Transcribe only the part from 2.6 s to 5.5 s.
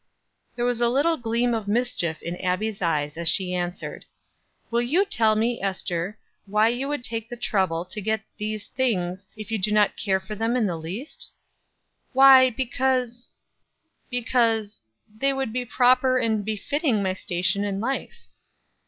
eyes as she answered: "Will you tell